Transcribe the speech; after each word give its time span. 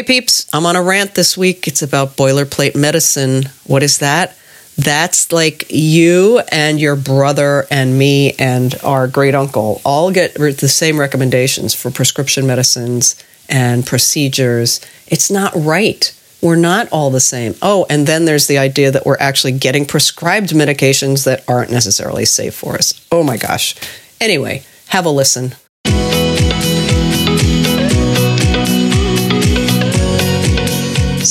Hey 0.00 0.20
peeps, 0.20 0.46
I'm 0.50 0.64
on 0.64 0.76
a 0.76 0.82
rant 0.82 1.14
this 1.14 1.36
week. 1.36 1.68
It's 1.68 1.82
about 1.82 2.16
boilerplate 2.16 2.74
medicine. 2.74 3.50
What 3.66 3.82
is 3.82 3.98
that? 3.98 4.34
That's 4.78 5.30
like 5.30 5.66
you 5.68 6.38
and 6.50 6.80
your 6.80 6.96
brother 6.96 7.66
and 7.70 7.98
me 7.98 8.32
and 8.38 8.74
our 8.82 9.06
great 9.08 9.34
uncle 9.34 9.82
all 9.84 10.10
get 10.10 10.36
the 10.36 10.70
same 10.70 10.98
recommendations 10.98 11.74
for 11.74 11.90
prescription 11.90 12.46
medicines 12.46 13.22
and 13.46 13.84
procedures. 13.84 14.80
It's 15.06 15.30
not 15.30 15.52
right. 15.54 16.18
We're 16.40 16.56
not 16.56 16.88
all 16.90 17.10
the 17.10 17.20
same. 17.20 17.54
Oh, 17.60 17.84
and 17.90 18.06
then 18.06 18.24
there's 18.24 18.46
the 18.46 18.56
idea 18.56 18.90
that 18.90 19.04
we're 19.04 19.18
actually 19.20 19.52
getting 19.52 19.84
prescribed 19.84 20.48
medications 20.52 21.26
that 21.26 21.44
aren't 21.46 21.70
necessarily 21.70 22.24
safe 22.24 22.54
for 22.54 22.76
us. 22.76 23.06
Oh 23.12 23.22
my 23.22 23.36
gosh. 23.36 23.74
Anyway, 24.18 24.62
have 24.86 25.04
a 25.04 25.10
listen. 25.10 25.56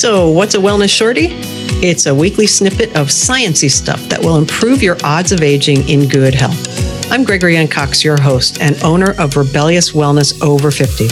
So, 0.00 0.30
what's 0.30 0.54
a 0.54 0.58
wellness 0.58 0.88
shorty? 0.88 1.26
It's 1.82 2.06
a 2.06 2.14
weekly 2.14 2.46
snippet 2.46 2.88
of 2.96 3.08
sciency 3.08 3.70
stuff 3.70 4.00
that 4.08 4.18
will 4.18 4.38
improve 4.38 4.82
your 4.82 4.96
odds 5.04 5.30
of 5.30 5.42
aging 5.42 5.86
in 5.90 6.08
good 6.08 6.32
health. 6.32 7.12
I'm 7.12 7.22
Gregory 7.22 7.58
Ann 7.58 7.68
Cox, 7.68 8.02
your 8.02 8.18
host 8.18 8.62
and 8.62 8.82
owner 8.82 9.12
of 9.18 9.36
Rebellious 9.36 9.92
Wellness 9.92 10.42
Over 10.42 10.70
50. 10.70 11.08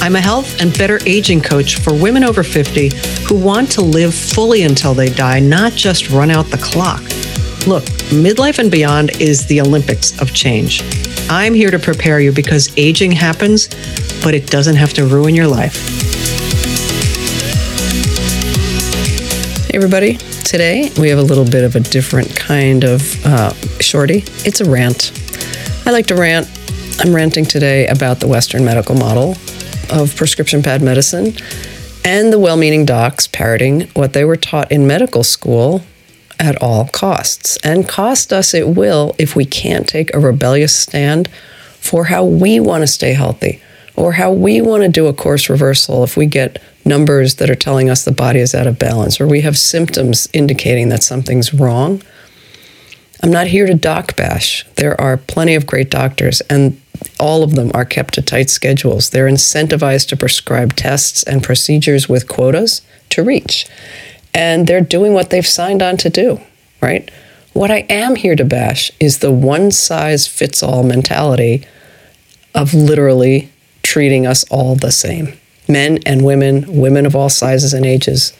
I'm 0.00 0.14
a 0.14 0.20
health 0.20 0.60
and 0.60 0.72
better 0.78 1.00
aging 1.04 1.40
coach 1.40 1.80
for 1.80 1.92
women 1.92 2.22
over 2.22 2.44
50 2.44 2.90
who 3.26 3.34
want 3.36 3.72
to 3.72 3.80
live 3.80 4.14
fully 4.14 4.62
until 4.62 4.94
they 4.94 5.08
die, 5.08 5.40
not 5.40 5.72
just 5.72 6.08
run 6.10 6.30
out 6.30 6.46
the 6.46 6.58
clock. 6.58 7.02
Look, 7.66 7.82
midlife 8.14 8.60
and 8.60 8.70
beyond 8.70 9.20
is 9.20 9.48
the 9.48 9.60
Olympics 9.60 10.16
of 10.22 10.32
change. 10.32 10.84
I'm 11.28 11.54
here 11.54 11.72
to 11.72 11.78
prepare 11.80 12.20
you 12.20 12.30
because 12.30 12.72
aging 12.76 13.10
happens, 13.10 13.66
but 14.22 14.32
it 14.32 14.46
doesn't 14.46 14.76
have 14.76 14.92
to 14.92 15.06
ruin 15.06 15.34
your 15.34 15.48
life. 15.48 16.17
Everybody. 19.78 20.16
Today 20.42 20.90
we 20.98 21.08
have 21.08 21.20
a 21.20 21.22
little 21.22 21.44
bit 21.44 21.62
of 21.62 21.76
a 21.76 21.80
different 21.80 22.34
kind 22.34 22.82
of 22.82 23.24
uh, 23.24 23.52
shorty. 23.78 24.24
It's 24.44 24.60
a 24.60 24.68
rant. 24.68 25.12
I 25.86 25.92
like 25.92 26.06
to 26.06 26.16
rant. 26.16 26.50
I'm 26.98 27.14
ranting 27.14 27.44
today 27.44 27.86
about 27.86 28.18
the 28.18 28.26
Western 28.26 28.64
medical 28.64 28.96
model 28.96 29.36
of 29.88 30.16
prescription 30.16 30.64
pad 30.64 30.82
medicine 30.82 31.32
and 32.04 32.32
the 32.32 32.40
well 32.40 32.56
meaning 32.56 32.86
docs 32.86 33.28
parroting 33.28 33.82
what 33.94 34.14
they 34.14 34.24
were 34.24 34.34
taught 34.34 34.72
in 34.72 34.84
medical 34.84 35.22
school 35.22 35.82
at 36.40 36.60
all 36.60 36.88
costs. 36.88 37.56
And 37.58 37.88
cost 37.88 38.32
us 38.32 38.54
it 38.54 38.66
will 38.66 39.14
if 39.16 39.36
we 39.36 39.44
can't 39.44 39.88
take 39.88 40.12
a 40.12 40.18
rebellious 40.18 40.74
stand 40.74 41.28
for 41.28 42.06
how 42.06 42.24
we 42.24 42.58
want 42.58 42.82
to 42.82 42.88
stay 42.88 43.12
healthy 43.12 43.62
or 43.98 44.12
how 44.12 44.30
we 44.30 44.60
want 44.60 44.84
to 44.84 44.88
do 44.88 45.08
a 45.08 45.12
course 45.12 45.50
reversal 45.50 46.04
if 46.04 46.16
we 46.16 46.24
get 46.24 46.62
numbers 46.84 47.34
that 47.34 47.50
are 47.50 47.56
telling 47.56 47.90
us 47.90 48.04
the 48.04 48.12
body 48.12 48.38
is 48.38 48.54
out 48.54 48.68
of 48.68 48.78
balance 48.78 49.20
or 49.20 49.26
we 49.26 49.40
have 49.40 49.58
symptoms 49.58 50.28
indicating 50.32 50.88
that 50.88 51.02
something's 51.02 51.52
wrong. 51.52 52.00
I'm 53.24 53.32
not 53.32 53.48
here 53.48 53.66
to 53.66 53.74
doc 53.74 54.14
bash. 54.14 54.64
There 54.76 54.98
are 55.00 55.16
plenty 55.16 55.56
of 55.56 55.66
great 55.66 55.90
doctors, 55.90 56.40
and 56.42 56.80
all 57.18 57.42
of 57.42 57.56
them 57.56 57.72
are 57.74 57.84
kept 57.84 58.14
to 58.14 58.22
tight 58.22 58.48
schedules. 58.48 59.10
They're 59.10 59.28
incentivized 59.28 60.08
to 60.10 60.16
prescribe 60.16 60.76
tests 60.76 61.24
and 61.24 61.42
procedures 61.42 62.08
with 62.08 62.28
quotas 62.28 62.82
to 63.10 63.24
reach. 63.24 63.66
And 64.32 64.68
they're 64.68 64.80
doing 64.80 65.12
what 65.12 65.30
they've 65.30 65.44
signed 65.44 65.82
on 65.82 65.96
to 65.96 66.08
do, 66.08 66.40
right? 66.80 67.10
What 67.52 67.72
I 67.72 67.78
am 67.90 68.14
here 68.14 68.36
to 68.36 68.44
bash 68.44 68.92
is 69.00 69.18
the 69.18 69.32
one 69.32 69.72
size 69.72 70.28
fits 70.28 70.62
all 70.62 70.84
mentality 70.84 71.66
of 72.54 72.72
literally 72.72 73.50
treating 73.98 74.28
us 74.28 74.44
all 74.48 74.76
the 74.76 74.92
same 74.92 75.36
men 75.66 75.98
and 76.06 76.24
women, 76.24 76.64
women 76.68 77.04
of 77.04 77.16
all 77.16 77.28
sizes 77.28 77.74
and 77.74 77.84
ages. 77.84 78.32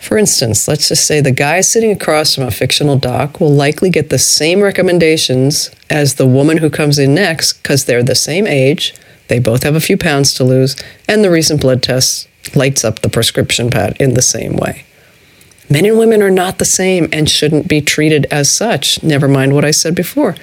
For 0.00 0.16
instance, 0.16 0.66
let's 0.66 0.88
just 0.88 1.06
say 1.06 1.20
the 1.20 1.30
guy 1.30 1.60
sitting 1.60 1.92
across 1.92 2.34
from 2.34 2.44
a 2.44 2.50
fictional 2.50 2.96
doc 2.96 3.38
will 3.38 3.52
likely 3.52 3.90
get 3.90 4.08
the 4.08 4.18
same 4.18 4.62
recommendations 4.62 5.70
as 5.90 6.14
the 6.14 6.26
woman 6.26 6.56
who 6.56 6.70
comes 6.70 6.98
in 6.98 7.14
next 7.14 7.62
because 7.62 7.84
they're 7.84 8.02
the 8.02 8.14
same 8.14 8.46
age, 8.46 8.94
they 9.28 9.38
both 9.38 9.62
have 9.62 9.74
a 9.74 9.86
few 9.88 9.98
pounds 9.98 10.32
to 10.34 10.42
lose, 10.42 10.74
and 11.06 11.22
the 11.22 11.30
recent 11.30 11.60
blood 11.60 11.82
test 11.82 12.30
lights 12.56 12.86
up 12.86 13.00
the 13.00 13.10
prescription 13.10 13.70
pad 13.70 13.94
in 14.00 14.14
the 14.14 14.22
same 14.22 14.56
way. 14.56 14.86
Men 15.68 15.84
and 15.84 15.98
women 15.98 16.22
are 16.22 16.30
not 16.30 16.56
the 16.56 16.64
same 16.64 17.10
and 17.12 17.28
shouldn't 17.28 17.68
be 17.68 17.82
treated 17.82 18.24
as 18.30 18.50
such, 18.50 19.02
never 19.02 19.28
mind 19.28 19.52
what 19.52 19.66
I 19.66 19.70
said 19.70 19.94
before 19.94 20.34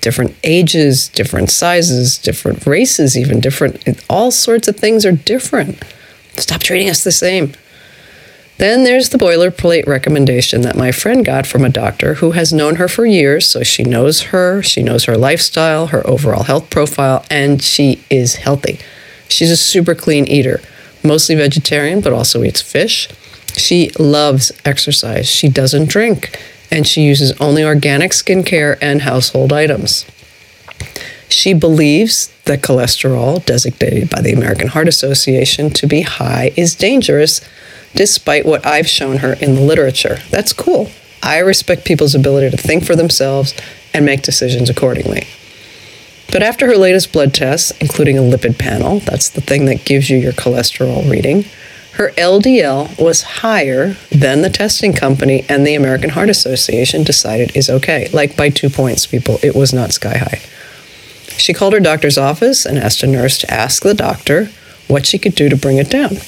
different 0.00 0.36
ages, 0.44 1.08
different 1.08 1.50
sizes, 1.50 2.18
different 2.18 2.66
races, 2.66 3.16
even 3.16 3.40
different, 3.40 4.04
all 4.08 4.30
sorts 4.30 4.68
of 4.68 4.76
things 4.76 5.04
are 5.04 5.12
different. 5.12 5.82
Stop 6.36 6.62
treating 6.62 6.88
us 6.88 7.04
the 7.04 7.12
same. 7.12 7.52
Then 8.58 8.82
there's 8.82 9.10
the 9.10 9.18
boilerplate 9.18 9.86
recommendation 9.86 10.62
that 10.62 10.76
my 10.76 10.90
friend 10.90 11.24
got 11.24 11.46
from 11.46 11.64
a 11.64 11.68
doctor 11.68 12.14
who 12.14 12.32
has 12.32 12.52
known 12.52 12.76
her 12.76 12.88
for 12.88 13.06
years, 13.06 13.46
so 13.46 13.62
she 13.62 13.84
knows 13.84 14.22
her, 14.22 14.62
she 14.62 14.82
knows 14.82 15.04
her 15.04 15.16
lifestyle, 15.16 15.88
her 15.88 16.04
overall 16.06 16.42
health 16.42 16.68
profile, 16.68 17.24
and 17.30 17.62
she 17.62 18.02
is 18.10 18.36
healthy. 18.36 18.80
She's 19.28 19.52
a 19.52 19.56
super 19.56 19.94
clean 19.94 20.26
eater, 20.26 20.60
mostly 21.04 21.36
vegetarian, 21.36 22.00
but 22.00 22.12
also 22.12 22.42
eats 22.42 22.60
fish. 22.60 23.08
She 23.56 23.90
loves 23.98 24.50
exercise. 24.64 25.30
She 25.30 25.48
doesn't 25.48 25.88
drink 25.88 26.36
and 26.70 26.86
she 26.86 27.02
uses 27.02 27.32
only 27.40 27.64
organic 27.64 28.12
skincare 28.12 28.78
and 28.80 29.02
household 29.02 29.52
items. 29.52 30.04
She 31.28 31.52
believes 31.54 32.28
that 32.44 32.62
cholesterol, 32.62 33.44
designated 33.44 34.10
by 34.10 34.22
the 34.22 34.32
American 34.32 34.68
Heart 34.68 34.88
Association 34.88 35.70
to 35.70 35.86
be 35.86 36.02
high, 36.02 36.52
is 36.56 36.74
dangerous, 36.74 37.40
despite 37.94 38.46
what 38.46 38.64
I've 38.66 38.88
shown 38.88 39.18
her 39.18 39.34
in 39.34 39.54
the 39.54 39.60
literature. 39.60 40.18
That's 40.30 40.52
cool. 40.52 40.90
I 41.22 41.38
respect 41.38 41.84
people's 41.84 42.14
ability 42.14 42.50
to 42.50 42.56
think 42.56 42.84
for 42.84 42.96
themselves 42.96 43.54
and 43.92 44.06
make 44.06 44.22
decisions 44.22 44.70
accordingly. 44.70 45.26
But 46.30 46.42
after 46.42 46.66
her 46.66 46.76
latest 46.76 47.12
blood 47.12 47.32
tests, 47.32 47.72
including 47.80 48.18
a 48.18 48.22
lipid 48.22 48.58
panel, 48.58 49.00
that's 49.00 49.30
the 49.30 49.40
thing 49.40 49.64
that 49.64 49.84
gives 49.84 50.10
you 50.10 50.18
your 50.18 50.32
cholesterol 50.32 51.10
reading, 51.10 51.44
her 51.98 52.10
LDL 52.10 52.96
was 53.02 53.22
higher 53.22 53.94
than 54.12 54.42
the 54.42 54.50
testing 54.50 54.92
company 54.92 55.44
and 55.48 55.66
the 55.66 55.74
American 55.74 56.10
Heart 56.10 56.30
Association 56.30 57.02
decided 57.02 57.56
is 57.56 57.68
okay. 57.68 58.08
Like 58.12 58.36
by 58.36 58.50
two 58.50 58.70
points, 58.70 59.04
people. 59.04 59.40
It 59.42 59.56
was 59.56 59.72
not 59.72 59.92
sky 59.92 60.16
high. 60.16 60.40
She 61.38 61.52
called 61.52 61.72
her 61.72 61.80
doctor's 61.80 62.16
office 62.16 62.64
and 62.64 62.78
asked 62.78 63.02
a 63.02 63.08
nurse 63.08 63.38
to 63.38 63.50
ask 63.52 63.82
the 63.82 63.94
doctor 63.94 64.48
what 64.86 65.06
she 65.06 65.18
could 65.18 65.34
do 65.34 65.48
to 65.48 65.56
bring 65.56 65.78
it 65.78 65.90
down. 65.90 66.18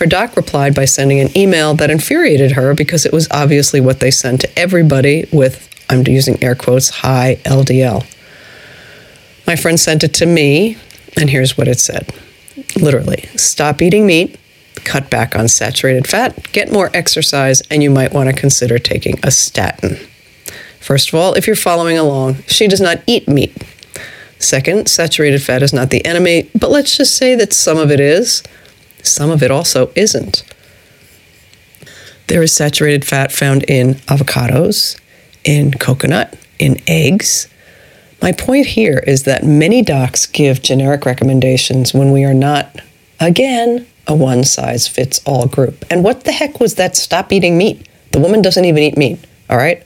Her 0.00 0.06
doc 0.06 0.36
replied 0.36 0.74
by 0.74 0.84
sending 0.84 1.20
an 1.20 1.36
email 1.38 1.74
that 1.74 1.90
infuriated 1.90 2.52
her 2.52 2.74
because 2.74 3.06
it 3.06 3.12
was 3.12 3.28
obviously 3.30 3.80
what 3.80 4.00
they 4.00 4.10
sent 4.10 4.40
to 4.40 4.58
everybody 4.58 5.28
with, 5.32 5.68
I'm 5.88 6.04
using 6.08 6.42
air 6.42 6.56
quotes, 6.56 6.88
high 6.88 7.36
LDL. 7.44 8.04
My 9.46 9.54
friend 9.54 9.78
sent 9.78 10.02
it 10.02 10.14
to 10.14 10.26
me, 10.26 10.76
and 11.16 11.30
here's 11.30 11.56
what 11.56 11.68
it 11.68 11.78
said 11.78 12.12
literally 12.76 13.22
stop 13.36 13.80
eating 13.80 14.04
meat, 14.04 14.36
cut 14.88 15.10
back 15.10 15.36
on 15.36 15.48
saturated 15.48 16.06
fat, 16.06 16.50
get 16.52 16.72
more 16.72 16.90
exercise, 16.94 17.60
and 17.70 17.82
you 17.82 17.90
might 17.90 18.12
want 18.12 18.30
to 18.30 18.34
consider 18.34 18.78
taking 18.78 19.18
a 19.22 19.30
statin. 19.30 19.96
First 20.80 21.08
of 21.08 21.14
all, 21.14 21.34
if 21.34 21.46
you're 21.46 21.56
following 21.56 21.98
along, 21.98 22.36
she 22.46 22.66
does 22.66 22.80
not 22.80 23.02
eat 23.06 23.28
meat. 23.28 23.54
Second, 24.38 24.88
saturated 24.88 25.42
fat 25.42 25.62
is 25.62 25.74
not 25.74 25.90
the 25.90 26.04
enemy, 26.06 26.48
but 26.58 26.70
let's 26.70 26.96
just 26.96 27.16
say 27.16 27.34
that 27.34 27.52
some 27.52 27.76
of 27.76 27.90
it 27.90 28.00
is, 28.00 28.42
some 29.02 29.30
of 29.30 29.42
it 29.42 29.50
also 29.50 29.90
isn't. 29.94 30.42
There 32.28 32.42
is 32.42 32.54
saturated 32.54 33.04
fat 33.04 33.30
found 33.30 33.64
in 33.64 33.94
avocados, 34.06 34.98
in 35.44 35.72
coconut, 35.72 36.38
in 36.58 36.80
eggs. 36.86 37.48
My 38.22 38.32
point 38.32 38.66
here 38.66 39.02
is 39.06 39.24
that 39.24 39.44
many 39.44 39.82
docs 39.82 40.26
give 40.26 40.62
generic 40.62 41.04
recommendations 41.04 41.92
when 41.92 42.10
we 42.12 42.24
are 42.24 42.34
not, 42.34 42.80
again, 43.20 43.86
a 44.08 44.14
one 44.14 44.42
size 44.42 44.88
fits 44.88 45.20
all 45.26 45.46
group. 45.46 45.84
And 45.90 46.02
what 46.02 46.24
the 46.24 46.32
heck 46.32 46.58
was 46.58 46.74
that 46.74 46.96
stop 46.96 47.30
eating 47.32 47.58
meat? 47.58 47.86
The 48.12 48.18
woman 48.18 48.42
doesn't 48.42 48.64
even 48.64 48.82
eat 48.82 48.96
meat, 48.96 49.20
all 49.48 49.58
right? 49.58 49.84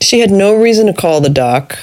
She 0.00 0.18
had 0.18 0.30
no 0.30 0.54
reason 0.54 0.86
to 0.88 0.92
call 0.92 1.20
the 1.20 1.30
doc 1.30 1.78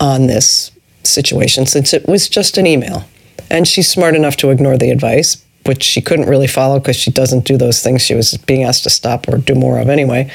on 0.00 0.26
this 0.26 0.72
situation 1.04 1.66
since 1.66 1.92
it 1.92 2.08
was 2.08 2.28
just 2.28 2.58
an 2.58 2.66
email. 2.66 3.04
And 3.50 3.68
she's 3.68 3.88
smart 3.88 4.16
enough 4.16 4.36
to 4.38 4.50
ignore 4.50 4.76
the 4.76 4.90
advice, 4.90 5.44
which 5.66 5.84
she 5.84 6.00
couldn't 6.00 6.28
really 6.28 6.48
follow 6.48 6.80
because 6.80 6.96
she 6.96 7.10
doesn't 7.10 7.44
do 7.44 7.56
those 7.56 7.82
things 7.82 8.02
she 8.02 8.14
was 8.14 8.36
being 8.38 8.64
asked 8.64 8.84
to 8.84 8.90
stop 8.90 9.28
or 9.28 9.38
do 9.38 9.54
more 9.54 9.78
of 9.78 9.88
anyway. 9.88 10.30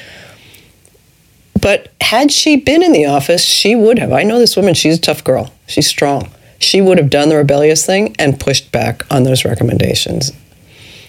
But 1.59 1.91
had 1.99 2.31
she 2.31 2.55
been 2.55 2.81
in 2.81 2.91
the 2.91 3.05
office, 3.05 3.43
she 3.43 3.75
would 3.75 3.99
have. 3.99 4.11
I 4.11 4.23
know 4.23 4.39
this 4.39 4.55
woman, 4.55 4.75
she's 4.75 4.97
a 4.97 5.01
tough 5.01 5.23
girl. 5.23 5.51
She's 5.67 5.87
strong 5.87 6.31
she 6.61 6.81
would 6.81 6.97
have 6.97 7.09
done 7.09 7.29
the 7.29 7.35
rebellious 7.35 7.85
thing 7.85 8.15
and 8.17 8.39
pushed 8.39 8.71
back 8.71 9.03
on 9.11 9.23
those 9.23 9.43
recommendations. 9.43 10.31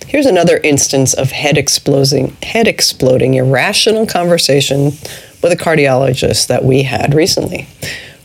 Here's 0.07 0.27
another 0.27 0.59
instance 0.65 1.15
of 1.15 1.31
head 1.31 1.57
exploding, 1.57 2.37
head 2.43 2.67
exploding 2.67 3.35
irrational 3.35 4.07
conversation 4.07 4.93
with 5.43 5.53
a 5.53 5.57
cardiologist 5.57 6.49
that 6.49 6.65
we 6.65 6.83
had 6.83 7.15
recently. 7.15 7.67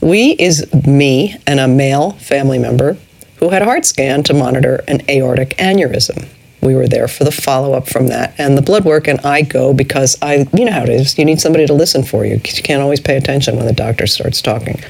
We 0.01 0.31
is 0.31 0.71
me 0.85 1.35
and 1.45 1.59
a 1.59 1.68
male 1.68 2.12
family 2.13 2.59
member 2.59 2.97
who 3.38 3.50
had 3.50 3.62
a 3.62 3.65
heart 3.65 3.85
scan 3.85 4.24
to 4.24 4.33
monitor 4.33 4.83
an 4.88 5.01
aortic 5.09 5.50
aneurysm. 5.57 6.27
We 6.62 6.75
were 6.75 6.88
there 6.88 7.07
for 7.07 7.24
the 7.24 7.31
follow 7.31 7.74
up 7.74 7.88
from 7.88 8.07
that 8.07 8.33
and 8.38 8.57
the 8.57 8.62
blood 8.62 8.83
work, 8.83 9.07
and 9.07 9.19
I 9.21 9.44
go 9.44 9.74
because 9.74 10.18
I, 10.21 10.47
you 10.53 10.65
know 10.65 10.71
how 10.71 10.83
it 10.83 10.89
is. 10.89 11.18
You 11.18 11.25
need 11.25 11.39
somebody 11.39 11.68
to 11.68 11.74
listen 11.74 12.03
for 12.03 12.25
you. 12.25 12.33
You 12.33 12.63
can't 12.63 12.81
always 12.81 13.00
pay 13.00 13.15
attention 13.15 13.56
when 13.56 13.65
the 13.65 13.74
doctor 13.74 14.07
starts 14.07 14.41
talking. 14.41 14.81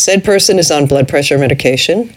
Said 0.00 0.24
person 0.24 0.58
is 0.58 0.70
on 0.70 0.86
blood 0.86 1.08
pressure 1.08 1.36
medication, 1.36 2.10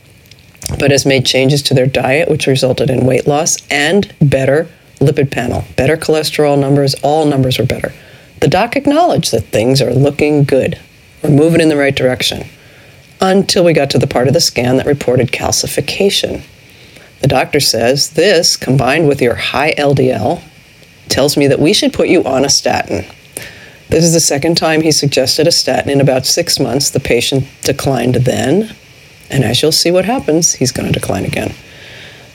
but 0.80 0.92
has 0.92 1.06
made 1.06 1.26
changes 1.26 1.62
to 1.64 1.74
their 1.74 1.86
diet, 1.86 2.30
which 2.30 2.48
resulted 2.48 2.90
in 2.90 3.06
weight 3.06 3.28
loss 3.28 3.58
and 3.70 4.16
better 4.22 4.70
lipid 5.02 5.32
panel, 5.32 5.66
better 5.76 5.98
cholesterol 5.98 6.58
numbers. 6.58 6.96
All 7.04 7.26
numbers 7.26 7.60
were 7.60 7.66
better. 7.66 7.92
The 8.40 8.48
doc 8.48 8.78
acknowledged 8.78 9.34
that 9.34 9.48
things 9.48 9.82
are 9.82 9.94
looking 9.94 10.46
good. 10.46 10.80
We're 11.22 11.32
moving 11.32 11.60
in 11.60 11.68
the 11.68 11.76
right 11.76 11.94
direction. 11.94 12.48
Until 13.20 13.66
we 13.66 13.74
got 13.74 13.90
to 13.90 14.00
the 14.00 14.08
part 14.08 14.30
of 14.30 14.34
the 14.34 14.40
scan 14.40 14.78
that 14.78 14.86
reported 14.86 15.34
calcification. 15.34 16.44
The 17.20 17.28
doctor 17.28 17.60
says 17.60 18.12
this, 18.12 18.56
combined 18.56 19.10
with 19.10 19.22
your 19.22 19.36
high 19.36 19.74
LDL, 19.74 20.42
tells 21.10 21.36
me 21.36 21.48
that 21.48 21.60
we 21.60 21.74
should 21.74 21.92
put 21.92 22.08
you 22.08 22.24
on 22.24 22.46
a 22.46 22.50
statin. 22.50 23.04
This 23.94 24.06
is 24.06 24.14
the 24.14 24.20
second 24.20 24.58
time 24.58 24.82
he 24.82 24.92
suggested 24.92 25.46
a 25.46 25.52
statin 25.52 25.92
in 25.92 26.02
about 26.02 26.26
six 26.26 26.60
months. 26.60 26.90
The 26.90 27.00
patient 27.00 27.46
declined 27.62 28.16
then, 28.16 28.76
and 29.30 29.44
as 29.44 29.62
you'll 29.62 29.72
see 29.72 29.92
what 29.92 30.06
happens, 30.06 30.54
he's 30.54 30.72
going 30.72 30.92
to 30.92 31.00
decline 31.00 31.26
again. 31.26 31.54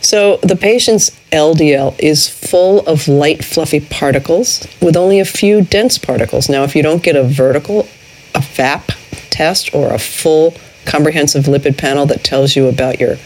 So 0.01 0.37
the 0.37 0.55
patient's 0.55 1.11
LDL 1.33 1.99
is 1.99 2.29
full 2.29 2.87
of 2.87 3.09
light, 3.09 3.45
fluffy 3.45 3.81
particles 3.81 4.69
with 4.81 4.97
only 4.97 5.19
a 5.19 5.25
few 5.25 5.63
dense 5.63 5.99
particles. 5.99 6.49
Now, 6.49 6.63
if 6.63 6.77
you 6.77 6.83
don't 6.85 7.03
get 7.03 7.17
a 7.17 7.25
vertical, 7.25 7.89
a 8.37 8.41
VAP 8.41 8.93
test, 9.31 9.75
or 9.75 9.93
a 9.93 9.99
full 9.99 10.55
comprehensive 10.85 11.47
lipid 11.47 11.77
panel 11.77 12.07
that 12.07 12.23
tells 12.23 12.55
you 12.55 12.69
about 12.69 13.01
your 13.01 13.17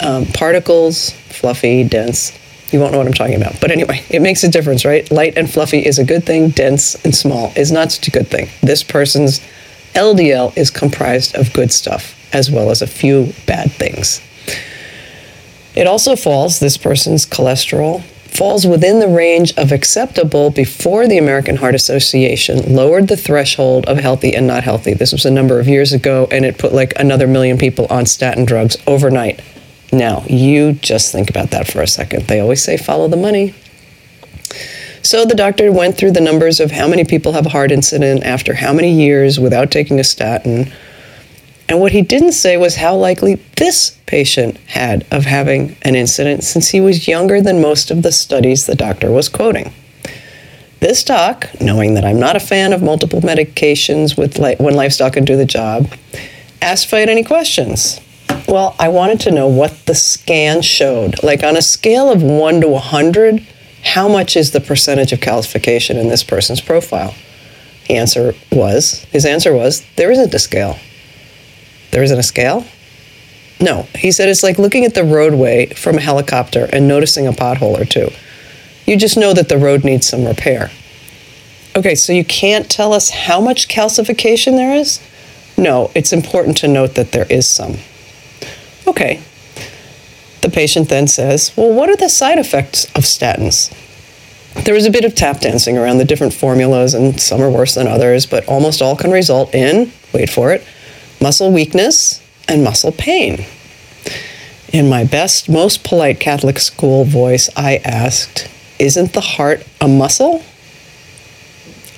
um, 0.00 0.24
particles, 0.24 1.10
fluffy, 1.10 1.84
dense, 1.84 2.32
you 2.72 2.80
won't 2.80 2.92
know 2.92 2.98
what 2.98 3.06
I'm 3.06 3.12
talking 3.12 3.36
about. 3.36 3.60
But 3.60 3.70
anyway, 3.70 4.04
it 4.10 4.20
makes 4.20 4.42
a 4.44 4.48
difference, 4.48 4.84
right? 4.84 5.08
Light 5.10 5.36
and 5.36 5.50
fluffy 5.50 5.84
is 5.84 5.98
a 5.98 6.04
good 6.04 6.24
thing, 6.24 6.50
dense 6.50 6.94
and 7.04 7.14
small 7.14 7.52
is 7.56 7.70
not 7.70 7.92
such 7.92 8.08
a 8.08 8.10
good 8.10 8.28
thing. 8.28 8.48
This 8.62 8.82
person's 8.82 9.40
LDL 9.94 10.56
is 10.56 10.70
comprised 10.70 11.34
of 11.36 11.52
good 11.52 11.72
stuff 11.72 12.14
as 12.32 12.50
well 12.50 12.70
as 12.70 12.82
a 12.82 12.86
few 12.86 13.32
bad 13.46 13.72
things. 13.72 14.20
It 15.74 15.86
also 15.86 16.16
falls, 16.16 16.58
this 16.58 16.76
person's 16.76 17.26
cholesterol 17.26 18.02
falls 18.02 18.66
within 18.66 19.00
the 19.00 19.08
range 19.08 19.54
of 19.56 19.72
acceptable 19.72 20.50
before 20.50 21.06
the 21.06 21.16
American 21.16 21.56
Heart 21.56 21.74
Association 21.74 22.74
lowered 22.74 23.08
the 23.08 23.16
threshold 23.16 23.86
of 23.86 23.98
healthy 23.98 24.34
and 24.34 24.46
not 24.46 24.64
healthy. 24.64 24.92
This 24.92 25.12
was 25.12 25.24
a 25.24 25.30
number 25.30 25.58
of 25.58 25.68
years 25.68 25.92
ago, 25.92 26.28
and 26.30 26.44
it 26.44 26.58
put 26.58 26.72
like 26.72 26.92
another 26.98 27.26
million 27.26 27.56
people 27.56 27.86
on 27.88 28.04
statin 28.04 28.44
drugs 28.44 28.76
overnight. 28.86 29.40
Now, 29.92 30.24
you 30.28 30.72
just 30.74 31.12
think 31.12 31.30
about 31.30 31.50
that 31.50 31.70
for 31.70 31.80
a 31.80 31.86
second. 31.86 32.26
They 32.26 32.40
always 32.40 32.62
say 32.62 32.76
follow 32.76 33.08
the 33.08 33.16
money. 33.16 33.54
So 35.02 35.24
the 35.24 35.36
doctor 35.36 35.70
went 35.70 35.96
through 35.96 36.12
the 36.12 36.20
numbers 36.20 36.58
of 36.58 36.72
how 36.72 36.88
many 36.88 37.04
people 37.04 37.32
have 37.32 37.46
a 37.46 37.50
heart 37.50 37.70
incident 37.70 38.24
after 38.24 38.54
how 38.54 38.72
many 38.72 38.92
years 38.92 39.38
without 39.38 39.70
taking 39.70 40.00
a 40.00 40.04
statin. 40.04 40.72
And 41.68 41.80
what 41.80 41.92
he 41.92 42.02
didn't 42.02 42.32
say 42.32 42.56
was 42.56 42.76
how 42.76 42.96
likely 42.96 43.36
this 43.56 43.96
patient 44.06 44.56
had 44.66 45.06
of 45.12 45.24
having 45.24 45.76
an 45.82 45.94
incident 45.94 46.42
since 46.42 46.68
he 46.68 46.80
was 46.80 47.06
younger 47.06 47.40
than 47.40 47.60
most 47.60 47.90
of 47.92 48.02
the 48.02 48.10
studies 48.10 48.66
the 48.66 48.74
doctor 48.74 49.10
was 49.12 49.28
quoting. 49.28 49.72
This 50.80 51.04
doc, 51.04 51.48
knowing 51.60 51.94
that 51.94 52.04
I'm 52.04 52.20
not 52.20 52.36
a 52.36 52.40
fan 52.40 52.72
of 52.72 52.82
multiple 52.82 53.20
medications 53.20 54.18
with 54.18 54.38
li- 54.38 54.56
when 54.58 54.74
lifestyle 54.74 55.10
can 55.10 55.24
do 55.24 55.36
the 55.36 55.46
job, 55.46 55.88
asked 56.60 56.86
if 56.86 56.94
I 56.94 56.98
had 56.98 57.08
any 57.08 57.24
questions. 57.24 58.00
Well, 58.48 58.76
I 58.78 58.88
wanted 58.88 59.20
to 59.20 59.32
know 59.32 59.48
what 59.48 59.86
the 59.86 59.94
scan 59.94 60.62
showed. 60.62 61.22
Like 61.22 61.42
on 61.42 61.56
a 61.56 61.62
scale 61.62 62.12
of 62.12 62.22
1 62.22 62.60
to 62.60 62.68
100, 62.68 63.44
how 63.82 64.08
much 64.08 64.36
is 64.36 64.52
the 64.52 64.60
percentage 64.60 65.12
of 65.12 65.20
calcification 65.20 65.96
in 65.96 66.08
this 66.08 66.22
person's 66.22 66.60
profile? 66.60 67.14
The 67.88 67.96
answer 67.96 68.34
was, 68.52 69.04
his 69.10 69.24
answer 69.24 69.52
was, 69.52 69.84
there 69.96 70.10
isn't 70.10 70.34
a 70.34 70.38
scale. 70.38 70.78
There 71.90 72.02
isn't 72.02 72.18
a 72.18 72.22
scale? 72.22 72.64
No. 73.60 73.86
He 73.96 74.12
said 74.12 74.28
it's 74.28 74.42
like 74.42 74.58
looking 74.58 74.84
at 74.84 74.94
the 74.94 75.04
roadway 75.04 75.66
from 75.66 75.96
a 75.96 76.00
helicopter 76.00 76.68
and 76.72 76.86
noticing 76.86 77.26
a 77.26 77.32
pothole 77.32 77.80
or 77.80 77.84
two. 77.84 78.10
You 78.86 78.96
just 78.96 79.16
know 79.16 79.32
that 79.32 79.48
the 79.48 79.58
road 79.58 79.84
needs 79.84 80.06
some 80.06 80.24
repair. 80.24 80.70
Okay, 81.74 81.94
so 81.94 82.12
you 82.12 82.24
can't 82.24 82.70
tell 82.70 82.92
us 82.92 83.10
how 83.10 83.40
much 83.40 83.68
calcification 83.68 84.52
there 84.52 84.74
is? 84.74 85.00
No, 85.58 85.90
it's 85.94 86.12
important 86.12 86.56
to 86.58 86.68
note 86.68 86.94
that 86.94 87.12
there 87.12 87.26
is 87.28 87.48
some. 87.50 87.78
Okay. 88.96 89.20
The 90.40 90.48
patient 90.48 90.88
then 90.88 91.06
says, 91.06 91.52
Well, 91.54 91.72
what 91.72 91.90
are 91.90 91.96
the 91.96 92.08
side 92.08 92.38
effects 92.38 92.86
of 92.94 93.02
statins? 93.02 93.70
There 94.64 94.72
was 94.72 94.86
a 94.86 94.90
bit 94.90 95.04
of 95.04 95.14
tap 95.14 95.40
dancing 95.40 95.76
around 95.76 95.98
the 95.98 96.04
different 96.06 96.32
formulas, 96.32 96.94
and 96.94 97.20
some 97.20 97.42
are 97.42 97.50
worse 97.50 97.74
than 97.74 97.86
others, 97.86 98.24
but 98.24 98.48
almost 98.48 98.80
all 98.80 98.96
can 98.96 99.10
result 99.10 99.54
in, 99.54 99.92
wait 100.14 100.30
for 100.30 100.50
it, 100.52 100.66
muscle 101.20 101.52
weakness 101.52 102.22
and 102.48 102.64
muscle 102.64 102.90
pain. 102.90 103.44
In 104.72 104.88
my 104.88 105.04
best, 105.04 105.50
most 105.50 105.84
polite 105.84 106.20
Catholic 106.20 106.58
school 106.58 107.04
voice, 107.04 107.50
I 107.54 107.76
asked, 107.84 108.48
Isn't 108.78 109.12
the 109.12 109.20
heart 109.20 109.62
a 109.78 109.88
muscle? 109.88 110.42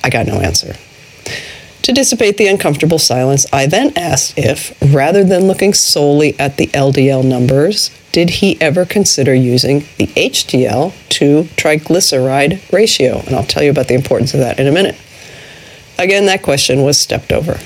I 0.02 0.10
got 0.10 0.26
no 0.26 0.40
answer. 0.40 0.74
To 1.82 1.92
dissipate 1.92 2.36
the 2.36 2.48
uncomfortable 2.48 2.98
silence, 2.98 3.46
I 3.52 3.66
then 3.66 3.92
asked 3.96 4.34
if, 4.36 4.76
rather 4.92 5.24
than 5.24 5.46
looking 5.46 5.72
solely 5.72 6.38
at 6.38 6.56
the 6.56 6.66
LDL 6.68 7.24
numbers, 7.24 7.90
did 8.12 8.30
he 8.30 8.60
ever 8.60 8.84
consider 8.84 9.34
using 9.34 9.80
the 9.96 10.08
HDL 10.08 10.92
to 11.10 11.44
triglyceride 11.56 12.70
ratio? 12.72 13.20
And 13.20 13.34
I'll 13.34 13.44
tell 13.44 13.62
you 13.62 13.70
about 13.70 13.88
the 13.88 13.94
importance 13.94 14.34
of 14.34 14.40
that 14.40 14.58
in 14.58 14.66
a 14.66 14.72
minute. 14.72 14.96
Again, 15.98 16.26
that 16.26 16.42
question 16.42 16.82
was 16.82 16.98
stepped 16.98 17.32
over. 17.32 17.58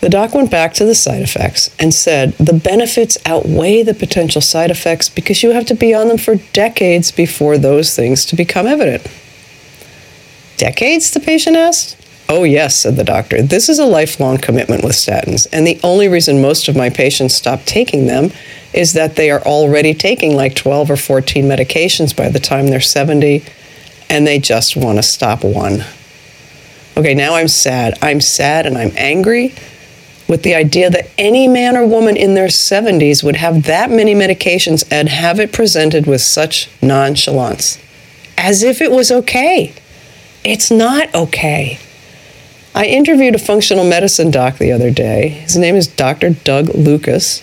The 0.00 0.08
doc 0.08 0.34
went 0.34 0.50
back 0.50 0.74
to 0.74 0.84
the 0.84 0.94
side 0.94 1.22
effects 1.22 1.74
and 1.78 1.92
said 1.92 2.32
the 2.34 2.52
benefits 2.52 3.18
outweigh 3.26 3.82
the 3.82 3.94
potential 3.94 4.40
side 4.40 4.70
effects 4.70 5.08
because 5.08 5.42
you 5.42 5.50
have 5.50 5.66
to 5.66 5.74
be 5.74 5.92
on 5.92 6.08
them 6.08 6.18
for 6.18 6.36
decades 6.52 7.10
before 7.10 7.58
those 7.58 7.96
things 7.96 8.24
to 8.26 8.36
become 8.36 8.66
evident. 8.66 9.06
Decades? 10.58 11.10
the 11.10 11.20
patient 11.20 11.56
asked. 11.56 11.96
Oh, 12.28 12.44
yes, 12.44 12.80
said 12.80 12.96
the 12.96 13.04
doctor. 13.04 13.40
This 13.40 13.70
is 13.70 13.78
a 13.78 13.86
lifelong 13.86 14.36
commitment 14.36 14.84
with 14.84 14.92
statins, 14.92 15.46
and 15.50 15.66
the 15.66 15.80
only 15.82 16.08
reason 16.08 16.42
most 16.42 16.68
of 16.68 16.76
my 16.76 16.90
patients 16.90 17.34
stop 17.34 17.64
taking 17.64 18.06
them 18.06 18.32
is 18.74 18.92
that 18.92 19.16
they 19.16 19.30
are 19.30 19.40
already 19.42 19.94
taking 19.94 20.36
like 20.36 20.54
12 20.54 20.90
or 20.90 20.96
14 20.96 21.46
medications 21.46 22.14
by 22.14 22.28
the 22.28 22.38
time 22.38 22.66
they're 22.66 22.80
70, 22.80 23.42
and 24.10 24.26
they 24.26 24.38
just 24.38 24.76
want 24.76 24.98
to 24.98 25.02
stop 25.02 25.42
one. 25.42 25.84
Okay, 26.98 27.14
now 27.14 27.36
I'm 27.36 27.48
sad. 27.48 27.96
I'm 28.02 28.20
sad 28.20 28.66
and 28.66 28.76
I'm 28.76 28.92
angry 28.96 29.54
with 30.28 30.42
the 30.42 30.54
idea 30.54 30.90
that 30.90 31.08
any 31.16 31.48
man 31.48 31.76
or 31.76 31.86
woman 31.86 32.16
in 32.16 32.34
their 32.34 32.48
70s 32.48 33.24
would 33.24 33.36
have 33.36 33.62
that 33.64 33.90
many 33.90 34.14
medications 34.14 34.86
and 34.90 35.08
have 35.08 35.40
it 35.40 35.52
presented 35.52 36.06
with 36.06 36.20
such 36.20 36.68
nonchalance, 36.82 37.78
as 38.36 38.62
if 38.62 38.82
it 38.82 38.90
was 38.90 39.10
okay. 39.10 39.72
It's 40.48 40.70
not 40.70 41.14
okay. 41.14 41.78
I 42.74 42.86
interviewed 42.86 43.34
a 43.34 43.38
functional 43.38 43.84
medicine 43.84 44.30
doc 44.30 44.56
the 44.56 44.72
other 44.72 44.90
day. 44.90 45.28
His 45.28 45.58
name 45.58 45.74
is 45.74 45.86
Dr. 45.86 46.30
Doug 46.30 46.70
Lucas. 46.74 47.42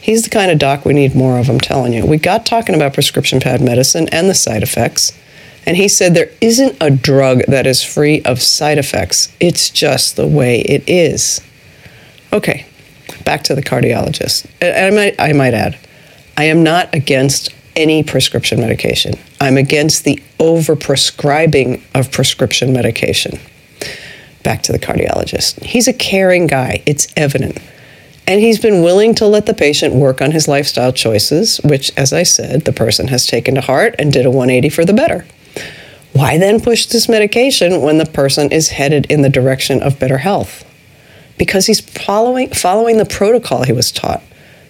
He's 0.00 0.24
the 0.24 0.30
kind 0.30 0.50
of 0.50 0.58
doc 0.58 0.84
we 0.84 0.92
need 0.92 1.14
more 1.14 1.38
of, 1.38 1.48
I'm 1.48 1.60
telling 1.60 1.92
you. 1.92 2.04
We 2.04 2.18
got 2.18 2.44
talking 2.44 2.74
about 2.74 2.94
prescription 2.94 3.38
pad 3.38 3.60
medicine 3.60 4.08
and 4.10 4.28
the 4.28 4.34
side 4.34 4.64
effects, 4.64 5.16
and 5.64 5.76
he 5.76 5.86
said 5.86 6.14
there 6.14 6.32
isn't 6.40 6.76
a 6.80 6.90
drug 6.90 7.42
that 7.46 7.64
is 7.64 7.84
free 7.84 8.22
of 8.22 8.42
side 8.42 8.76
effects. 8.76 9.32
It's 9.38 9.70
just 9.70 10.16
the 10.16 10.26
way 10.26 10.62
it 10.62 10.82
is. 10.88 11.40
Okay, 12.32 12.66
back 13.24 13.44
to 13.44 13.54
the 13.54 13.62
cardiologist. 13.62 14.46
And 14.60 14.92
I 14.92 14.96
might, 14.96 15.14
I 15.20 15.32
might 15.32 15.54
add, 15.54 15.78
I 16.36 16.46
am 16.46 16.64
not 16.64 16.92
against 16.92 17.54
any 17.76 18.02
prescription 18.02 18.60
medication. 18.60 19.14
I'm 19.40 19.56
against 19.56 20.04
the 20.04 20.22
overprescribing 20.38 21.82
of 21.94 22.10
prescription 22.12 22.72
medication. 22.72 23.38
Back 24.42 24.62
to 24.64 24.72
the 24.72 24.78
cardiologist. 24.78 25.62
He's 25.62 25.88
a 25.88 25.92
caring 25.92 26.46
guy, 26.46 26.82
it's 26.86 27.12
evident. 27.16 27.58
And 28.26 28.40
he's 28.40 28.60
been 28.60 28.82
willing 28.82 29.14
to 29.16 29.26
let 29.26 29.46
the 29.46 29.54
patient 29.54 29.94
work 29.94 30.20
on 30.20 30.30
his 30.30 30.46
lifestyle 30.46 30.92
choices, 30.92 31.58
which, 31.64 31.92
as 31.96 32.12
I 32.12 32.22
said, 32.22 32.64
the 32.64 32.72
person 32.72 33.08
has 33.08 33.26
taken 33.26 33.56
to 33.56 33.60
heart 33.60 33.96
and 33.98 34.12
did 34.12 34.26
a 34.26 34.30
180 34.30 34.68
for 34.68 34.84
the 34.84 34.92
better. 34.92 35.26
Why 36.12 36.38
then 36.38 36.60
push 36.60 36.86
this 36.86 37.08
medication 37.08 37.80
when 37.82 37.98
the 37.98 38.06
person 38.06 38.52
is 38.52 38.68
headed 38.68 39.06
in 39.06 39.22
the 39.22 39.28
direction 39.28 39.82
of 39.82 39.98
better 39.98 40.18
health? 40.18 40.64
because 41.42 41.66
he's 41.66 41.80
following 41.80 42.48
following 42.50 42.98
the 42.98 43.04
protocol 43.04 43.64
he 43.64 43.72
was 43.72 43.90
taught. 43.90 44.22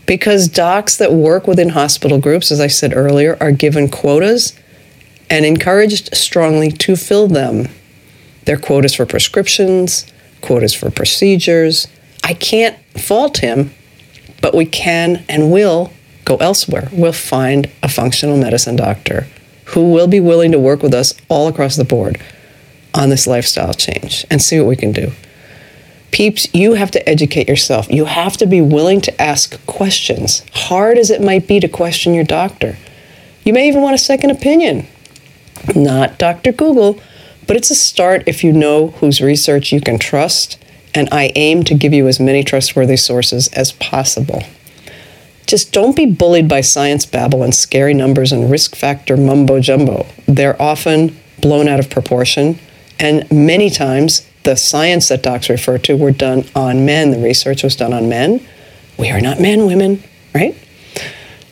Because 0.07 0.49
docs 0.49 0.97
that 0.97 1.13
work 1.13 1.47
within 1.47 1.71
hospital 1.71 2.19
groups, 2.19 2.51
as 2.51 2.61
I 2.61 2.67
said 2.67 2.95
earlier, 2.95 3.37
are 3.41 3.53
given 3.53 3.89
quotas 3.89 4.59
and 5.31 5.45
encouraged 5.47 6.15
strongly 6.15 6.71
to 6.71 6.97
fill 6.97 7.29
them. 7.29 7.69
Their 8.45 8.59
quotas 8.59 8.95
for 8.95 9.07
prescriptions, 9.07 10.07
quotas 10.41 10.75
for 10.75 10.91
procedures. 10.91 11.87
I 12.25 12.35
can't 12.35 12.77
fault 12.99 13.39
him 13.39 13.73
but 14.43 14.55
we 14.55 14.67
can 14.67 15.25
and 15.29 15.51
will 15.51 15.91
go 16.27 16.37
elsewhere. 16.37 16.91
We'll 16.93 17.13
find 17.13 17.71
a 17.83 17.89
functional 17.89 18.37
medicine 18.37 18.77
doctor 18.77 19.27
who 19.67 19.91
will 19.91 20.09
be 20.09 20.21
willing 20.21 20.53
to 20.53 20.59
work 20.59 20.83
with 20.83 20.93
us 20.93 21.15
all 21.31 21.49
across 21.49 21.77
the 21.77 21.85
board 21.85 22.21
on 22.93 23.09
this 23.09 23.27
lifestyle 23.27 23.73
change 23.73 24.27
and 24.31 24.43
see 24.43 24.61
what 24.61 24.69
we 24.69 24.77
can 24.77 24.93
do. 24.93 25.13
Peeps, 26.13 26.47
you 26.55 26.75
have 26.75 26.91
to 26.91 27.09
educate 27.09 27.49
yourself. 27.49 27.91
You 27.91 28.05
have 28.05 28.37
to 28.37 28.47
be 28.47 28.61
willing 28.61 29.01
to 29.01 29.23
ask 29.23 29.65
questions, 29.67 30.45
hard 30.53 30.99
as 30.99 31.11
it 31.11 31.23
might 31.23 31.49
be 31.49 31.59
to 31.59 31.69
question 31.69 32.15
your 32.15 32.25
doctor. 32.25 32.77
You 33.45 33.53
may 33.55 33.67
even 33.67 33.83
want 33.83 33.95
a 33.95 33.99
second 33.99 34.31
opinion. 34.31 34.87
Not 35.75 36.19
Dr. 36.19 36.53
Google, 36.53 37.01
but 37.47 37.57
it's 37.57 37.71
a 37.71 37.75
start 37.75 38.25
if 38.27 38.45
you 38.45 38.53
know 38.53 38.89
whose 38.89 39.23
research 39.23 39.73
you 39.73 39.81
can 39.81 39.99
trust, 39.99 40.63
and 40.95 41.09
I 41.11 41.33
aim 41.35 41.63
to 41.65 41.75
give 41.75 41.95
you 41.95 42.07
as 42.07 42.21
many 42.21 42.45
trustworthy 42.45 42.97
sources 42.97 43.49
as 43.49 43.73
possible. 43.73 44.43
Just 45.47 45.73
don't 45.73 45.97
be 45.97 46.07
bullied 46.07 46.49
by 46.49 46.61
science 46.61 47.07
babble 47.07 47.43
and 47.43 47.55
scary 47.55 47.95
numbers 47.95 48.33
and 48.33 48.51
risk 48.51 48.77
factor 48.77 49.17
mumbo 49.17 49.61
jumbo. 49.61 50.07
They're 50.27 50.61
often 50.61 51.19
blown 51.41 51.69
out 51.69 51.81
of 51.81 51.91
proportion, 51.91 52.59
and 52.99 53.31
many 53.31 53.71
times 53.71 54.27
the 54.45 54.57
science 54.57 55.09
that 55.09 55.23
docs 55.23 55.49
refer 55.49 55.79
to 55.79 55.97
were 55.97 56.11
done 56.11 56.45
on 56.55 56.85
men. 56.85 57.11
The 57.11 57.19
research 57.19 57.63
was 57.63 57.77
done 57.77 57.93
on 57.93 58.09
men. 58.09 58.47
We 58.99 59.11
are 59.11 59.21
not 59.21 59.41
men, 59.41 59.67
women, 59.67 60.03
right? 60.35 60.57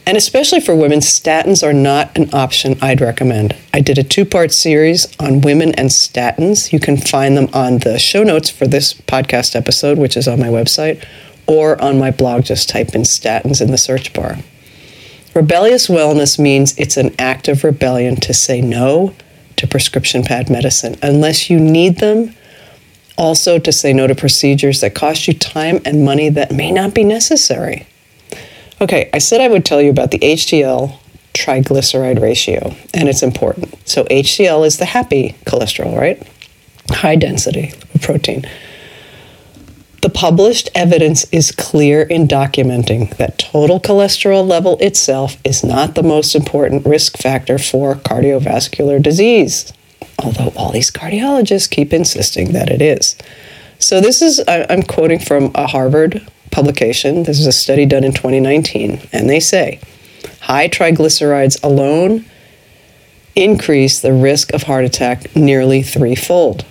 And 0.06 0.16
especially 0.16 0.60
for 0.60 0.74
women, 0.74 1.00
statins 1.00 1.62
are 1.62 1.72
not 1.72 2.16
an 2.16 2.34
option 2.34 2.76
I'd 2.82 3.00
recommend. 3.00 3.54
I 3.72 3.80
did 3.80 3.98
a 3.98 4.02
two 4.02 4.24
part 4.24 4.50
series 4.52 5.06
on 5.20 5.40
women 5.40 5.74
and 5.76 5.88
statins. 5.90 6.72
You 6.72 6.80
can 6.80 6.96
find 6.96 7.36
them 7.36 7.48
on 7.52 7.78
the 7.78 7.98
show 7.98 8.22
notes 8.22 8.50
for 8.50 8.66
this 8.66 8.94
podcast 8.94 9.54
episode, 9.54 9.98
which 9.98 10.16
is 10.16 10.26
on 10.26 10.40
my 10.40 10.48
website, 10.48 11.04
or 11.46 11.80
on 11.80 11.98
my 11.98 12.10
blog. 12.10 12.44
Just 12.44 12.68
type 12.68 12.94
in 12.94 13.02
statins 13.02 13.60
in 13.60 13.70
the 13.70 13.78
search 13.78 14.12
bar. 14.12 14.38
Rebellious 15.34 15.86
wellness 15.86 16.40
means 16.40 16.76
it's 16.76 16.96
an 16.96 17.14
act 17.18 17.46
of 17.46 17.62
rebellion 17.62 18.16
to 18.16 18.34
say 18.34 18.60
no 18.60 19.14
to 19.56 19.66
prescription 19.68 20.24
pad 20.24 20.50
medicine 20.50 20.96
unless 21.02 21.48
you 21.48 21.60
need 21.60 21.98
them 21.98 22.34
also, 23.16 23.58
to 23.58 23.72
say 23.72 23.92
no 23.92 24.06
to 24.06 24.14
procedures 24.14 24.80
that 24.80 24.94
cost 24.94 25.28
you 25.28 25.34
time 25.34 25.80
and 25.84 26.04
money 26.04 26.28
that 26.30 26.52
may 26.52 26.70
not 26.70 26.94
be 26.94 27.04
necessary. 27.04 27.86
Okay, 28.80 29.10
I 29.12 29.18
said 29.18 29.40
I 29.40 29.48
would 29.48 29.64
tell 29.64 29.80
you 29.80 29.90
about 29.90 30.10
the 30.10 30.18
HDL 30.18 30.96
triglyceride 31.34 32.20
ratio, 32.20 32.74
and 32.94 33.08
it's 33.08 33.22
important. 33.22 33.74
So, 33.86 34.04
HDL 34.04 34.66
is 34.66 34.78
the 34.78 34.86
happy 34.86 35.36
cholesterol, 35.44 35.96
right? 35.98 36.22
High 36.90 37.16
density 37.16 37.72
protein. 38.00 38.46
The 40.02 40.08
published 40.08 40.70
evidence 40.74 41.26
is 41.30 41.52
clear 41.52 42.00
in 42.02 42.26
documenting 42.26 43.14
that 43.18 43.38
total 43.38 43.78
cholesterol 43.78 44.46
level 44.46 44.78
itself 44.78 45.36
is 45.44 45.62
not 45.62 45.94
the 45.94 46.02
most 46.02 46.34
important 46.34 46.86
risk 46.86 47.18
factor 47.18 47.58
for 47.58 47.96
cardiovascular 47.96 49.02
disease 49.02 49.74
although 50.20 50.52
all 50.56 50.72
these 50.72 50.90
cardiologists 50.90 51.70
keep 51.70 51.92
insisting 51.92 52.52
that 52.52 52.70
it 52.70 52.82
is. 52.82 53.16
So, 53.78 54.00
this 54.00 54.20
is, 54.20 54.42
I'm 54.46 54.82
quoting 54.82 55.18
from 55.18 55.52
a 55.54 55.66
Harvard 55.66 56.26
publication. 56.50 57.22
This 57.22 57.40
is 57.40 57.46
a 57.46 57.52
study 57.52 57.86
done 57.86 58.04
in 58.04 58.12
2019, 58.12 59.00
and 59.12 59.30
they 59.30 59.40
say 59.40 59.80
high 60.42 60.68
triglycerides 60.68 61.62
alone 61.62 62.24
increase 63.34 64.00
the 64.00 64.12
risk 64.12 64.52
of 64.52 64.64
heart 64.64 64.84
attack 64.84 65.34
nearly 65.34 65.82
threefold. 65.82 66.66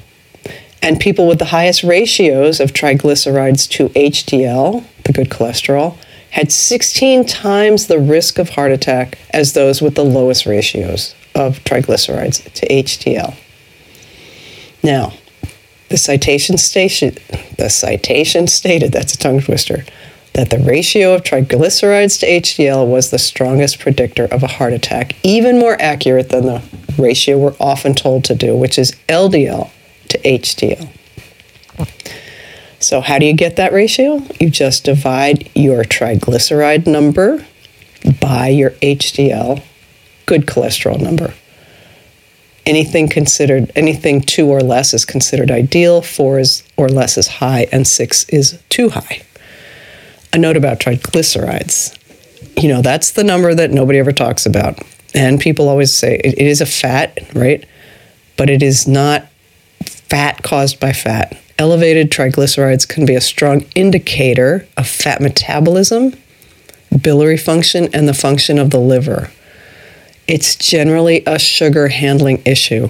And 0.82 1.00
people 1.00 1.28
with 1.28 1.40
the 1.40 1.46
highest 1.46 1.84
ratios 1.84 2.60
of 2.60 2.74
triglycerides 2.74 3.68
to 3.72 3.90
HDL, 3.90 4.84
the 5.04 5.14
good 5.14 5.30
cholesterol, 5.30 5.98
had 6.32 6.52
16 6.52 7.26
times 7.26 7.88
the 7.88 8.00
risk 8.00 8.38
of 8.38 8.50
heart 8.50 8.72
attack 8.72 9.18
as 9.32 9.54
those 9.54 9.82
with 9.82 9.96
the 9.96 10.06
lowest 10.06 10.46
ratios 10.46 11.16
of 11.40 11.64
triglycerides 11.64 12.52
to 12.54 12.68
HDL. 12.68 13.36
Now, 14.84 15.14
the 15.90 15.98
citation 15.98 16.56
the 16.56 17.70
citation 17.70 18.48
stated, 18.48 18.92
that's 18.92 19.16
a 19.16 19.18
tongue 19.18 19.42
twister, 19.42 19.86
that 20.34 20.50
the 20.52 20.60
ratio 20.60 21.16
of 21.16 21.24
triglycerides 21.24 22.20
to 22.20 22.28
HDL 22.28 22.88
was 22.88 23.10
the 23.10 23.18
strongest 23.18 23.80
predictor 23.80 24.26
of 24.26 24.44
a 24.44 24.48
heart 24.48 24.74
attack, 24.74 25.16
even 25.24 25.60
more 25.60 25.82
accurate 25.82 26.30
than 26.30 26.46
the 26.46 26.62
ratio 26.98 27.38
we're 27.38 27.56
often 27.60 27.96
told 27.96 28.24
to 28.26 28.36
do, 28.36 28.56
which 28.56 28.78
is 28.78 28.96
LDL 29.08 29.72
to 30.10 30.18
HDL. 30.20 30.90
So, 32.80 33.02
how 33.02 33.20
do 33.20 33.26
you 33.26 33.34
get 33.34 33.56
that 33.58 33.74
ratio? 33.74 34.22
You 34.40 34.50
just 34.50 34.86
divide 34.86 35.50
your 35.56 35.84
triglyceride 35.84 36.88
number 36.88 37.46
by 38.22 38.48
your 38.50 38.72
HDL 38.72 39.62
good 40.30 40.46
cholesterol 40.46 41.02
number. 41.02 41.34
Anything 42.68 43.10
considered 43.10 43.72
anything 43.76 44.22
two 44.22 44.48
or 44.48 44.62
less 44.62 44.94
is 44.94 45.04
considered 45.04 45.50
ideal, 45.50 46.04
four 46.04 46.38
is 46.38 46.64
or 46.78 46.88
less 46.88 47.18
is 47.18 47.28
high, 47.28 47.66
and 47.72 47.88
six 47.88 48.30
is 48.30 48.62
too 48.70 48.90
high. 48.90 49.24
A 50.32 50.38
note 50.38 50.56
about 50.56 50.80
triglycerides. 50.80 51.98
You 52.62 52.70
know, 52.70 52.84
that's 52.84 53.14
the 53.14 53.24
number 53.24 53.56
that 53.56 53.72
nobody 53.72 53.98
ever 53.98 54.12
talks 54.12 54.46
about. 54.46 54.80
And 55.16 55.40
people 55.40 55.68
always 55.68 55.98
say 55.98 56.22
it 56.24 56.38
is 56.38 56.62
a 56.62 56.68
fat, 56.68 57.18
right? 57.34 57.66
But 58.38 58.52
it 58.52 58.62
is 58.62 58.88
not 58.88 59.26
fat 59.84 60.44
caused 60.44 60.80
by 60.80 60.94
fat. 60.94 61.36
Elevated 61.58 62.12
triglycerides 62.12 62.88
can 62.88 63.08
be 63.08 63.16
a 63.16 63.22
strong 63.22 63.66
indicator 63.74 64.68
of 64.78 64.88
fat 64.88 65.22
metabolism, 65.22 66.14
biliary 67.02 67.38
function, 67.38 67.90
and 67.96 68.08
the 68.08 68.14
function 68.14 68.60
of 68.60 68.70
the 68.70 68.80
liver 68.80 69.32
it's 70.30 70.56
generally 70.56 71.24
a 71.26 71.40
sugar 71.40 71.88
handling 71.88 72.42
issue. 72.46 72.88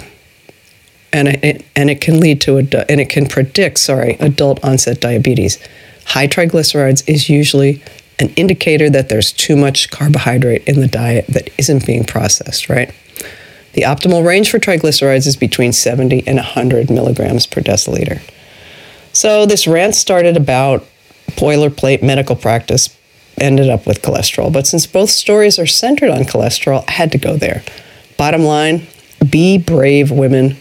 And 1.12 1.30
it, 1.30 1.66
and 1.76 1.90
it 1.90 2.02
can 2.02 2.20
lead 2.20 2.42
to 2.42 2.58
a, 2.58 2.92
and 2.92 3.02
it 3.02 3.10
can 3.10 3.26
predict, 3.28 3.80
sorry, 3.80 4.16
adult 4.20 4.64
onset 4.64 5.00
diabetes. 5.00 5.58
High 6.06 6.28
triglycerides 6.28 7.08
is 7.08 7.30
usually 7.30 7.82
an 8.20 8.30
indicator 8.36 8.90
that 8.90 9.10
there's 9.10 9.32
too 9.32 9.56
much 9.56 9.90
carbohydrate 9.90 10.68
in 10.68 10.82
the 10.82 10.88
diet 10.88 11.26
that 11.28 11.50
isn't 11.58 11.86
being 11.86 12.04
processed, 12.04 12.70
right? 12.70 12.94
The 13.74 13.84
optimal 13.84 14.26
range 14.26 14.52
for 14.52 14.60
triglycerides 14.60 15.26
is 15.26 15.38
between 15.38 15.72
70 15.72 16.28
and 16.28 16.36
100 16.36 16.92
milligrams 16.92 17.48
per 17.48 17.62
deciliter. 17.62 18.22
So 19.14 19.46
this 19.46 19.66
rant 19.66 19.96
started 19.96 20.36
about 20.36 20.86
boilerplate 21.30 22.04
medical 22.04 22.36
practice 22.36 22.90
ended 23.42 23.70
up 23.70 23.86
with 23.86 24.02
cholesterol. 24.02 24.52
But 24.52 24.68
since 24.68 24.86
both 24.86 25.10
stories 25.10 25.60
are 25.60 25.66
centered 25.66 26.10
on 26.10 26.24
cholesterol, 26.24 26.84
I 26.88 26.92
had 26.92 27.12
to 27.14 27.18
go 27.18 27.38
there. 27.38 27.64
Bottom 28.18 28.44
line 28.44 28.88
be 29.30 29.58
brave 29.58 30.12
women, 30.12 30.58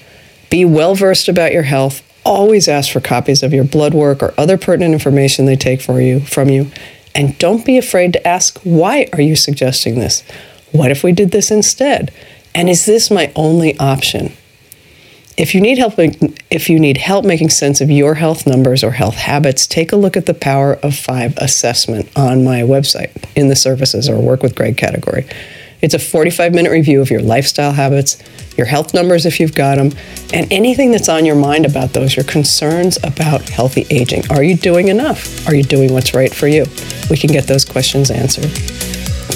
be 0.50 0.64
well 0.64 0.94
versed 0.94 1.28
about 1.28 1.52
your 1.52 1.62
health. 1.62 2.02
Always 2.24 2.68
ask 2.68 2.92
for 2.92 3.00
copies 3.00 3.42
of 3.42 3.52
your 3.52 3.64
blood 3.64 3.94
work 3.94 4.22
or 4.22 4.34
other 4.36 4.58
pertinent 4.58 4.92
information 4.92 5.46
they 5.46 5.56
take 5.56 5.80
for 5.80 6.00
you 6.00 6.20
from 6.20 6.48
you. 6.48 6.70
And 7.14 7.38
don't 7.38 7.64
be 7.64 7.78
afraid 7.78 8.12
to 8.12 8.28
ask, 8.28 8.58
why 8.60 9.08
are 9.12 9.20
you 9.20 9.36
suggesting 9.36 9.98
this? 9.98 10.22
What 10.72 10.90
if 10.90 11.02
we 11.02 11.12
did 11.12 11.30
this 11.30 11.50
instead? 11.50 12.12
And 12.54 12.68
is 12.68 12.84
this 12.84 13.10
my 13.10 13.32
only 13.34 13.78
option? 13.78 14.32
If 15.38 15.54
you 15.54 15.60
need 15.60 15.78
help 15.78 15.94
if 16.50 16.68
you 16.68 16.80
need 16.80 16.96
help 16.96 17.24
making 17.24 17.50
sense 17.50 17.80
of 17.80 17.92
your 17.92 18.14
health 18.16 18.44
numbers 18.44 18.82
or 18.82 18.90
health 18.90 19.14
habits, 19.14 19.68
take 19.68 19.92
a 19.92 19.96
look 19.96 20.16
at 20.16 20.26
the 20.26 20.34
Power 20.34 20.74
of 20.82 20.96
5 20.96 21.36
assessment 21.36 22.10
on 22.16 22.42
my 22.42 22.62
website 22.62 23.12
in 23.36 23.46
the 23.46 23.54
services 23.54 24.08
or 24.08 24.20
work 24.20 24.42
with 24.42 24.56
Greg 24.56 24.76
category. 24.76 25.28
It's 25.80 25.94
a 25.94 26.00
45 26.00 26.52
minute 26.52 26.72
review 26.72 27.00
of 27.00 27.08
your 27.08 27.22
lifestyle 27.22 27.70
habits, 27.70 28.20
your 28.56 28.66
health 28.66 28.92
numbers 28.92 29.26
if 29.26 29.38
you've 29.38 29.54
got 29.54 29.76
them, 29.76 29.92
and 30.34 30.52
anything 30.52 30.90
that's 30.90 31.08
on 31.08 31.24
your 31.24 31.36
mind 31.36 31.66
about 31.66 31.92
those, 31.92 32.16
your 32.16 32.24
concerns 32.24 32.98
about 33.04 33.48
healthy 33.48 33.86
aging. 33.90 34.28
Are 34.32 34.42
you 34.42 34.56
doing 34.56 34.88
enough? 34.88 35.46
Are 35.46 35.54
you 35.54 35.62
doing 35.62 35.92
what's 35.92 36.14
right 36.14 36.34
for 36.34 36.48
you? 36.48 36.66
We 37.10 37.16
can 37.16 37.30
get 37.30 37.46
those 37.46 37.64
questions 37.64 38.10
answered. 38.10 38.50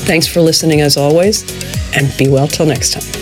Thanks 0.04 0.26
for 0.26 0.40
listening 0.40 0.80
as 0.80 0.96
always, 0.96 1.44
and 1.96 2.12
be 2.18 2.28
well 2.28 2.48
till 2.48 2.66
next 2.66 2.94
time. 2.94 3.21